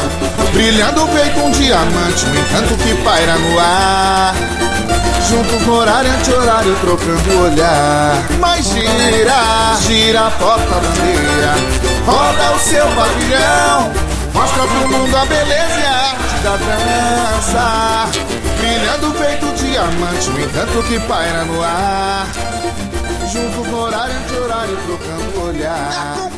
[0.53, 4.35] Brilhando feito um diamante O encanto que paira no ar.
[5.29, 8.23] Juntos no horário anti-horário trocando olhar.
[8.39, 13.93] Mas gira, gira a porta-bandeira Roda o seu pavilhão
[14.33, 18.11] Mostra pro mundo a beleza e a arte da dança.
[18.59, 22.29] Brilhando feito diamante O encanto que paira no ar.
[23.33, 26.31] Juntos no horário anti-horário trocando o olhar